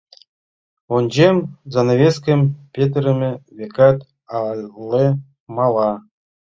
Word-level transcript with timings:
Ончем, 0.95 1.35
занавескым 1.73 2.41
петырыме: 2.73 3.31
векат, 3.57 3.97
але 4.39 5.05
мала. 5.55 5.91